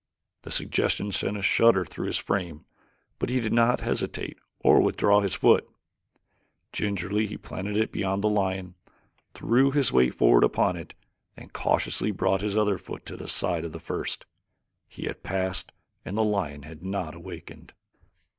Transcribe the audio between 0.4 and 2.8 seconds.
The suggestion sent a shudder through his frame